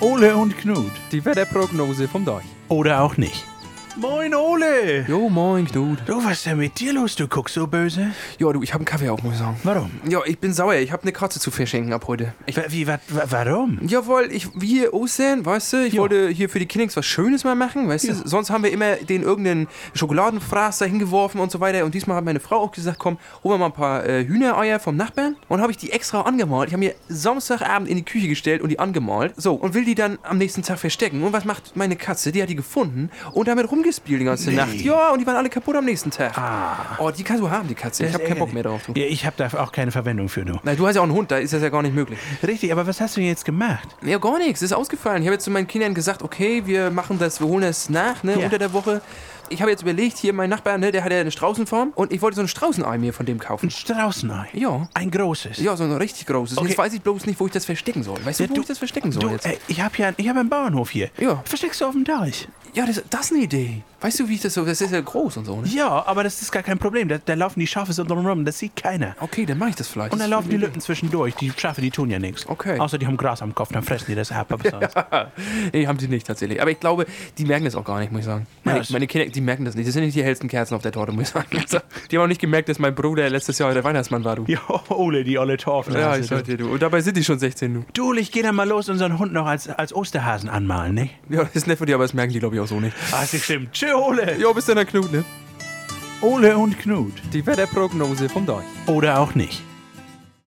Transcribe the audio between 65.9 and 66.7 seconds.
aber das ist gar